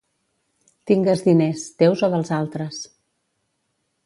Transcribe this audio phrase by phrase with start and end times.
[0.91, 2.81] Tingues diners, teus o dels altres.